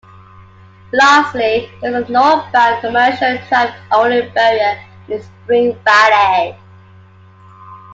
[0.93, 6.57] Lastly, there is a northbound, commercial traffic-only barrier in Spring Valley.